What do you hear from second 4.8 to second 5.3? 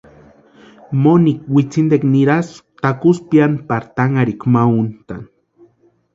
úntʼani.